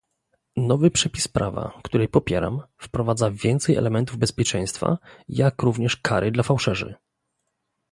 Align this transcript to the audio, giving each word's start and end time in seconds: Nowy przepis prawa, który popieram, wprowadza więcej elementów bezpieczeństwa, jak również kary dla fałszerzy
Nowy 0.55 0.91
przepis 0.91 1.27
prawa, 1.27 1.79
który 1.83 2.07
popieram, 2.07 2.61
wprowadza 2.77 3.31
więcej 3.31 3.75
elementów 3.75 4.17
bezpieczeństwa, 4.17 4.97
jak 5.29 5.61
również 5.61 5.97
kary 5.97 6.31
dla 6.31 6.43
fałszerzy 6.43 6.95